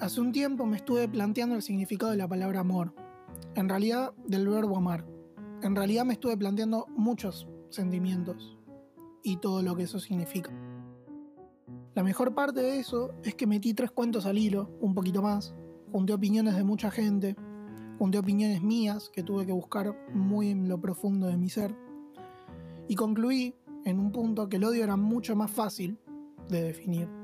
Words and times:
Hace 0.00 0.20
un 0.20 0.30
tiempo 0.30 0.64
me 0.64 0.76
estuve 0.76 1.08
planteando 1.08 1.56
el 1.56 1.62
significado 1.62 2.12
de 2.12 2.18
la 2.18 2.28
palabra 2.28 2.60
amor, 2.60 2.94
en 3.56 3.68
realidad 3.68 4.12
del 4.28 4.46
verbo 4.46 4.76
amar. 4.76 5.04
En 5.60 5.74
realidad 5.74 6.04
me 6.04 6.12
estuve 6.12 6.36
planteando 6.36 6.86
muchos 6.96 7.48
sentimientos 7.68 8.56
y 9.24 9.38
todo 9.38 9.60
lo 9.60 9.74
que 9.74 9.82
eso 9.82 9.98
significa. 9.98 10.52
La 11.96 12.04
mejor 12.04 12.32
parte 12.32 12.62
de 12.62 12.78
eso 12.78 13.12
es 13.24 13.34
que 13.34 13.48
metí 13.48 13.74
tres 13.74 13.90
cuentos 13.90 14.24
al 14.24 14.38
hilo, 14.38 14.70
un 14.80 14.94
poquito 14.94 15.20
más, 15.20 15.56
junté 15.90 16.12
opiniones 16.12 16.54
de 16.54 16.62
mucha 16.62 16.92
gente, 16.92 17.34
junté 17.98 18.18
opiniones 18.18 18.62
mías 18.62 19.10
que 19.12 19.24
tuve 19.24 19.46
que 19.46 19.52
buscar 19.52 19.96
muy 20.14 20.50
en 20.50 20.68
lo 20.68 20.80
profundo 20.80 21.26
de 21.26 21.36
mi 21.36 21.48
ser, 21.48 21.74
y 22.86 22.94
concluí 22.94 23.56
en 23.84 23.98
un 23.98 24.12
punto 24.12 24.48
que 24.48 24.58
el 24.58 24.64
odio 24.64 24.84
era 24.84 24.96
mucho 24.96 25.34
más 25.34 25.50
fácil 25.50 25.98
de 26.48 26.62
definir 26.62 27.17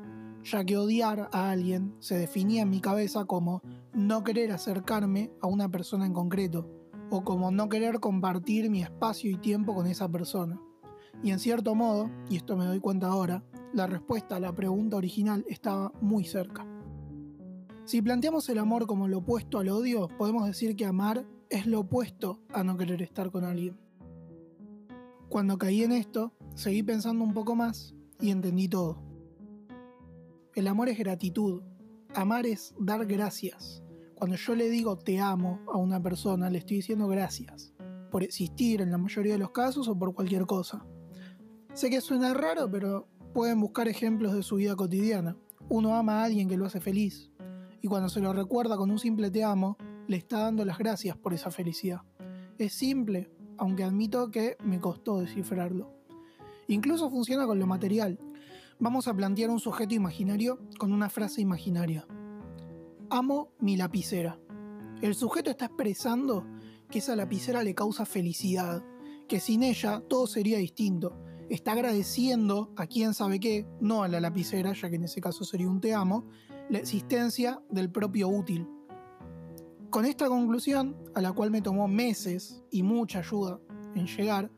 ya 0.45 0.65
que 0.65 0.77
odiar 0.77 1.31
a 1.33 1.51
alguien 1.51 1.95
se 2.01 2.17
definía 2.17 2.63
en 2.63 2.71
mi 2.71 2.81
cabeza 2.81 3.25
como 3.25 3.63
no 3.95 4.23
querer 4.23 4.53
acercarme 4.53 5.33
a 5.41 5.47
una 5.47 5.71
persona 5.71 6.07
en 6.07 6.13
concreto, 6.13 6.69
o 7.11 7.25
como 7.25 7.51
no 7.51 7.69
querer 7.69 8.01
compartir 8.01 8.71
mi 8.71 8.83
espacio 8.83 9.31
y 9.31 9.37
tiempo 9.37 9.75
con 9.75 9.87
esa 9.87 10.09
persona. 10.09 10.61
Y 11.23 11.31
en 11.31 11.39
cierto 11.39 11.75
modo, 11.75 12.11
y 12.29 12.37
esto 12.37 12.57
me 12.57 12.67
doy 12.67 12.81
cuenta 12.81 13.07
ahora, 13.07 13.43
la 13.73 13.87
respuesta 13.87 14.37
a 14.37 14.41
la 14.41 14.55
pregunta 14.55 14.97
original 14.97 15.45
estaba 15.49 15.93
muy 16.01 16.25
cerca. 16.25 16.67
Si 17.85 18.03
planteamos 18.03 18.49
el 18.49 18.59
amor 18.59 18.87
como 18.87 19.09
lo 19.09 19.19
opuesto 19.19 19.59
al 19.59 19.69
odio, 19.69 20.09
podemos 20.19 20.47
decir 20.47 20.77
que 20.77 20.87
amar 20.87 21.27
es 21.51 21.67
lo 21.67 21.81
opuesto 21.81 22.41
a 22.53 22.65
no 22.65 22.77
querer 22.77 23.03
estar 23.03 23.31
con 23.31 23.45
alguien. 23.45 23.79
Cuando 25.29 25.59
caí 25.59 25.83
en 25.83 25.93
esto, 25.93 26.33
seguí 26.55 26.83
pensando 26.83 27.25
un 27.25 27.35
poco 27.35 27.55
más 27.55 27.95
y 28.21 28.31
entendí 28.31 28.69
todo. 28.69 29.14
El 30.55 30.69
amor 30.69 30.89
es 30.89 30.97
gratitud. 30.97 31.63
Amar 32.15 32.47
es 32.47 32.77
dar 32.79 33.05
gracias. 33.07 33.83
Cuando 34.15 34.37
yo 34.37 34.55
le 34.55 34.71
digo 34.71 34.97
te 34.97 35.19
amo 35.19 35.59
a 35.67 35.79
una 35.79 36.01
persona, 36.01 36.49
le 36.49 36.59
estoy 36.59 36.77
diciendo 36.77 37.09
gracias. 37.09 37.75
Por 38.13 38.23
existir 38.23 38.81
en 38.81 38.93
la 38.93 38.99
mayoría 38.99 39.33
de 39.33 39.41
los 39.41 39.51
casos 39.51 39.89
o 39.89 39.99
por 39.99 40.15
cualquier 40.15 40.47
cosa. 40.47 40.87
Sé 41.73 41.91
que 41.91 42.01
suena 42.01 42.35
raro, 42.35 42.71
pero 42.71 43.09
pueden 43.33 43.61
buscar 43.61 43.89
ejemplos 43.89 44.33
de 44.33 44.45
su 44.45 44.55
vida 44.55 44.77
cotidiana. 44.77 45.37
Uno 45.69 45.97
ama 45.97 46.21
a 46.21 46.25
alguien 46.27 46.49
que 46.49 46.57
lo 46.57 46.67
hace 46.67 46.81
feliz. 46.81 47.33
Y 47.83 47.89
cuando 47.89 48.09
se 48.09 48.21
lo 48.21 48.33
recuerda 48.33 48.77
con 48.77 48.93
un 48.93 49.01
simple 49.01 49.33
te 49.33 49.43
amo, 49.43 49.77
le 50.07 50.17
está 50.17 50.39
dando 50.39 50.65
las 50.65 50.79
gracias 50.79 51.17
por 51.17 51.35
esa 51.35 51.51
felicidad. 51.51 52.03
Es 52.59 52.75
simple, 52.75 53.29
aunque 53.59 53.83
admito 53.83 54.31
que 54.31 54.57
me 54.63 54.79
costó 54.79 55.19
descifrarlo. 55.19 55.93
Incluso 56.69 57.11
funciona 57.11 57.45
con 57.45 57.59
lo 57.59 57.67
material. 57.67 58.21
Vamos 58.81 59.07
a 59.07 59.15
plantear 59.15 59.51
un 59.51 59.61
sujeto 59.61 59.95
imaginario 59.95 60.59
con 60.79 60.93
una 60.93 61.09
frase 61.09 61.41
imaginaria. 61.41 62.07
Amo 63.09 63.53
mi 63.61 63.77
lapicera. 63.77 64.41
El 65.01 65.15
sujeto 65.15 65.51
está 65.51 65.67
expresando 65.67 66.45
que 66.91 66.99
esa 66.99 67.15
lapicera 67.15 67.63
le 67.63 67.75
causa 67.75 68.05
felicidad, 68.05 68.85
que 69.29 69.39
sin 69.39 69.63
ella 69.63 70.03
todo 70.09 70.27
sería 70.27 70.59
distinto. 70.59 71.17
Está 71.49 71.73
agradeciendo 71.73 72.73
a 72.77 72.87
quien 72.89 73.15
sabe 73.15 73.39
qué, 73.39 73.65
no 73.81 74.03
a 74.03 74.09
la 74.09 74.21
lapicera, 74.21 74.73
ya 74.73 74.91
que 74.91 74.97
en 74.97 75.05
ese 75.05 75.21
caso 75.21 75.45
sería 75.45 75.69
un 75.69 75.81
te 75.81 75.95
amo, 75.95 76.27
la 76.69 76.79
existencia 76.79 77.63
del 77.71 77.93
propio 77.93 78.29
útil. 78.29 78.67
Con 79.89 80.05
esta 80.05 80.27
conclusión, 80.27 80.97
a 81.15 81.21
la 81.21 81.33
cual 81.33 81.53
me 81.53 81.63
tomó 81.63 81.87
meses 81.87 82.65
y 82.73 82.83
mucha 82.83 83.21
ayuda 83.21 83.61
en 83.95 84.07
llegar, 84.07 84.51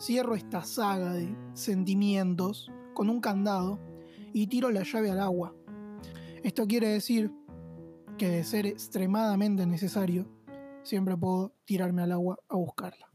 Cierro 0.00 0.34
esta 0.34 0.64
saga 0.64 1.12
de 1.12 1.36
sentimientos 1.52 2.72
con 2.94 3.10
un 3.10 3.20
candado 3.20 3.78
y 4.32 4.46
tiro 4.46 4.70
la 4.70 4.82
llave 4.82 5.10
al 5.10 5.20
agua. 5.20 5.54
Esto 6.42 6.66
quiere 6.66 6.88
decir 6.88 7.30
que 8.18 8.28
de 8.28 8.44
ser 8.44 8.66
extremadamente 8.66 9.66
necesario, 9.66 10.26
siempre 10.82 11.16
puedo 11.16 11.54
tirarme 11.64 12.02
al 12.02 12.12
agua 12.12 12.38
a 12.48 12.56
buscarla. 12.56 13.11